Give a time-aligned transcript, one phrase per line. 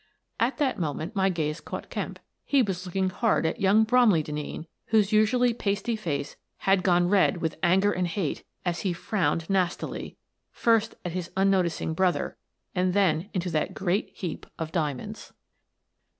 [0.39, 2.17] At that moment my gaze caught Kemp.
[2.43, 7.37] He was looking hard at young Bromley Denneen, whose usually pasty face had gone red
[7.37, 10.17] with anger and hate as he frowned nastily,
[10.51, 12.35] first at his unnoticing brother,
[12.73, 15.33] and then into that great heap of diamonds.